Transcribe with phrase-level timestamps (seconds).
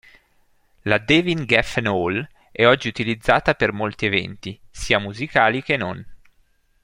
[0.83, 6.03] La David Geffen Hall è oggi utilizzata per molti eventi, sia musicali che non.